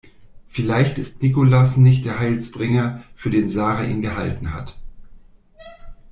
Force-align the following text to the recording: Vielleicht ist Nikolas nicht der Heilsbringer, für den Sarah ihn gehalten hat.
Vielleicht 0.47 0.97
ist 0.97 1.21
Nikolas 1.21 1.77
nicht 1.77 2.05
der 2.05 2.17
Heilsbringer, 2.19 3.03
für 3.13 3.29
den 3.29 3.51
Sarah 3.51 3.83
ihn 3.83 4.01
gehalten 4.01 4.51
hat. 4.51 4.75